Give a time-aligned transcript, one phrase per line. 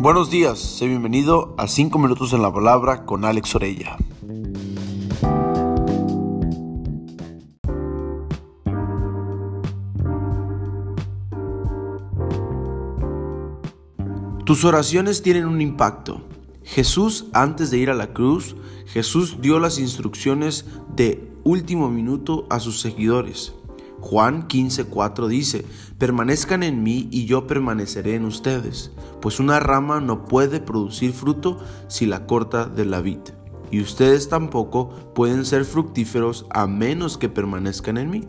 [0.00, 3.96] Buenos días, sé bienvenido a 5 minutos en la palabra con Alex Orella.
[14.44, 16.22] Tus oraciones tienen un impacto.
[16.62, 18.54] Jesús, antes de ir a la cruz,
[18.86, 23.57] Jesús dio las instrucciones de último minuto a sus seguidores.
[24.00, 25.64] Juan 15:4 dice,
[25.98, 31.58] permanezcan en mí y yo permaneceré en ustedes, pues una rama no puede producir fruto
[31.88, 33.18] si la corta de la vid,
[33.70, 38.24] y ustedes tampoco pueden ser fructíferos a menos que permanezcan en mí.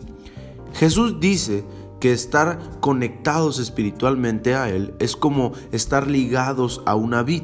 [0.73, 1.63] Jesús dice
[1.99, 7.43] que estar conectados espiritualmente a Él es como estar ligados a una vid.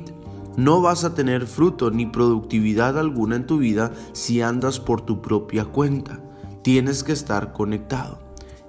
[0.56, 5.22] No vas a tener fruto ni productividad alguna en tu vida si andas por tu
[5.22, 6.25] propia cuenta
[6.66, 8.18] tienes que estar conectado.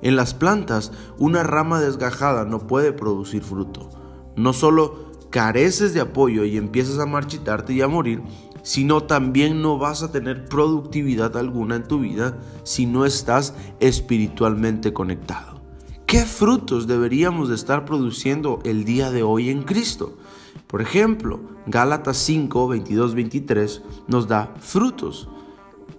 [0.02, 3.88] En las plantas, una rama desgajada no puede producir fruto.
[4.36, 8.22] No solo careces de apoyo y empiezas a marchitarte y a morir,
[8.62, 14.92] sino también no vas a tener productividad alguna en tu vida si no estás espiritualmente
[14.92, 15.62] conectado.
[16.04, 20.18] ¿Qué frutos deberíamos de estar produciendo el día de hoy en Cristo?
[20.66, 25.30] Por ejemplo, Gálatas 5, 22, 23 nos da frutos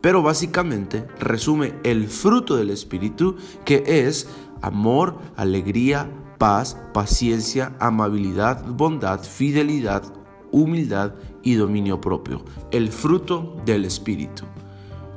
[0.07, 4.29] pero básicamente resume el fruto del Espíritu que es
[4.61, 10.03] amor, alegría, paz, paciencia, amabilidad, bondad, fidelidad,
[10.49, 12.45] humildad y dominio propio.
[12.71, 14.45] El fruto del Espíritu.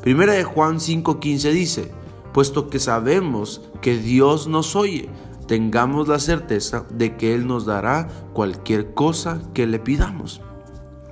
[0.02, 1.92] Primera de Juan 5:15 dice,
[2.32, 5.08] puesto que sabemos que Dios nos oye,
[5.46, 10.40] tengamos la certeza de que Él nos dará cualquier cosa que le pidamos.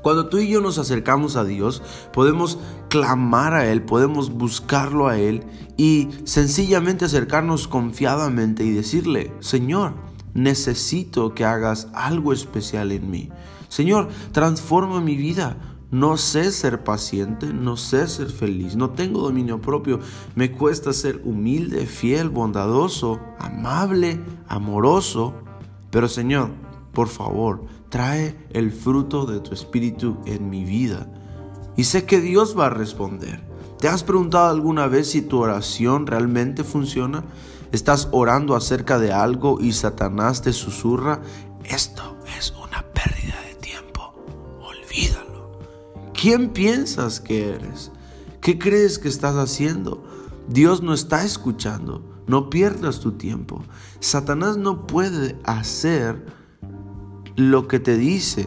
[0.02, 1.82] Cuando tú y yo nos acercamos a Dios,
[2.12, 5.44] podemos clamar a Él, podemos buscarlo a Él
[5.76, 9.94] y sencillamente acercarnos confiadamente y decirle, Señor,
[10.34, 13.30] necesito que hagas algo especial en mí.
[13.68, 15.56] Señor, transforma mi vida.
[15.90, 20.00] No sé ser paciente, no sé ser feliz, no tengo dominio propio.
[20.34, 25.32] Me cuesta ser humilde, fiel, bondadoso, amable, amoroso.
[25.90, 26.50] Pero Señor,
[26.98, 31.06] por favor, trae el fruto de tu espíritu en mi vida.
[31.76, 33.40] Y sé que Dios va a responder.
[33.78, 37.22] ¿Te has preguntado alguna vez si tu oración realmente funciona?
[37.70, 41.20] ¿Estás orando acerca de algo y Satanás te susurra?
[41.62, 44.12] Esto es una pérdida de tiempo.
[44.60, 45.60] Olvídalo.
[46.20, 47.92] ¿Quién piensas que eres?
[48.40, 50.02] ¿Qué crees que estás haciendo?
[50.48, 52.02] Dios no está escuchando.
[52.26, 53.62] No pierdas tu tiempo.
[54.00, 56.37] Satanás no puede hacer
[57.38, 58.46] lo que te dice.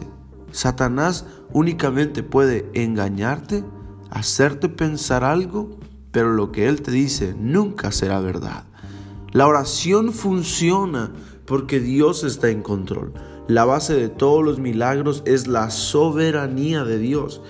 [0.50, 3.64] Satanás únicamente puede engañarte,
[4.10, 5.78] hacerte pensar algo,
[6.10, 8.64] pero lo que él te dice nunca será verdad.
[9.30, 11.10] La oración funciona
[11.46, 13.14] porque Dios está en control.
[13.48, 17.40] La base de todos los milagros es la soberanía de Dios.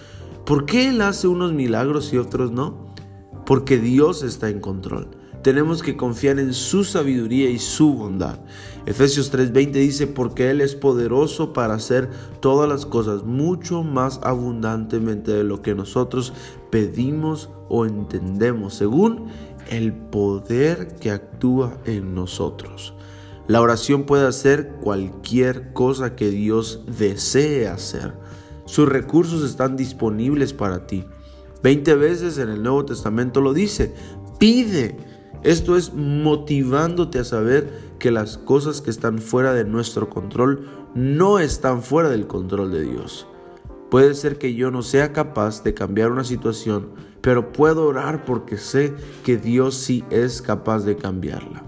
[0.47, 2.81] ¿Por qué Él hace unos milagros y otros no?
[3.52, 5.10] Porque Dios está en control
[5.42, 8.38] tenemos que confiar en su sabiduría y su bondad.
[8.86, 12.08] Efesios 3:20 dice, porque Él es poderoso para hacer
[12.41, 16.32] todas las cosas mucho más abundantemente de lo que nosotros
[16.70, 19.26] pedimos o entendemos, según
[19.68, 22.94] el poder que actúa en nosotros.
[23.48, 28.14] La oración puede hacer cualquier cosa que Dios desee hacer.
[28.64, 31.04] Sus recursos están disponibles para ti.
[31.62, 33.94] Veinte veces en el Nuevo Testamento lo dice.
[34.38, 34.96] Pide
[35.42, 41.40] esto es motivándote a saber que las cosas que están fuera de nuestro control no
[41.40, 43.26] están fuera del control de Dios.
[43.90, 46.90] Puede ser que yo no sea capaz de cambiar una situación,
[47.20, 48.94] pero puedo orar porque sé
[49.24, 51.64] que Dios sí es capaz de cambiarla.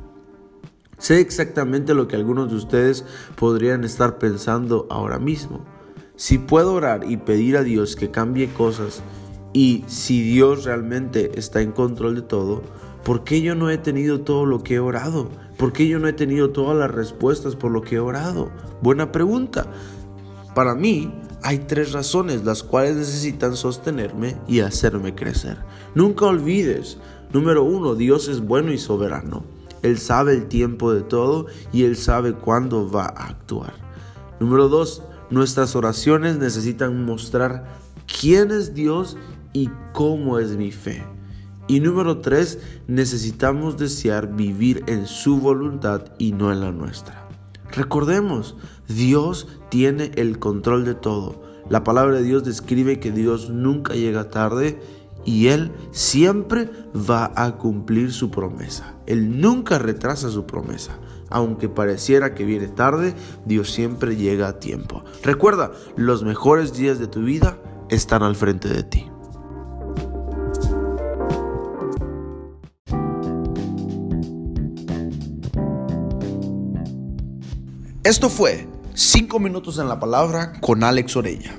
[0.97, 5.65] Sé exactamente lo que algunos de ustedes podrían estar pensando ahora mismo.
[6.15, 9.03] Si puedo orar y pedir a Dios que cambie cosas
[9.55, 12.63] y si Dios realmente está en control de todo,
[13.05, 15.29] ¿Por qué yo no he tenido todo lo que he orado?
[15.59, 18.51] ¿Por qué yo no he tenido todas las respuestas por lo que he orado?
[18.81, 19.67] Buena pregunta.
[20.55, 21.13] Para mí
[21.43, 25.59] hay tres razones las cuales necesitan sostenerme y hacerme crecer.
[25.95, 26.97] Nunca olvides,
[27.31, 29.45] número uno, Dios es bueno y soberano.
[29.83, 33.75] Él sabe el tiempo de todo y Él sabe cuándo va a actuar.
[34.41, 39.17] Número dos, nuestras oraciones necesitan mostrar quién es Dios
[39.53, 41.03] y cómo es mi fe.
[41.67, 47.27] Y número tres, necesitamos desear vivir en su voluntad y no en la nuestra.
[47.73, 48.57] Recordemos,
[48.87, 51.43] Dios tiene el control de todo.
[51.71, 54.79] La palabra de Dios describe que Dios nunca llega tarde
[55.25, 58.95] y Él siempre va a cumplir su promesa.
[59.07, 60.99] Él nunca retrasa su promesa.
[61.31, 63.15] Aunque pareciera que viene tarde,
[63.47, 65.03] Dios siempre llega a tiempo.
[65.23, 67.59] Recuerda, los mejores días de tu vida
[67.89, 69.11] están al frente de ti.
[78.05, 81.55] Esto fue 5 minutos en la palabra con Alex Orella.